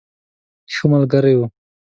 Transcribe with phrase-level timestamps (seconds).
[0.73, 1.45] ښه ملګری وو.